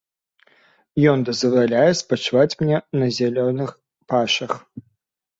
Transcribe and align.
Ён 1.11 1.25
дазваляе 1.27 1.91
спачываць 1.99 2.57
мне 2.61 2.77
на 3.01 3.09
зялёных 3.19 3.69
пашах. 4.15 4.51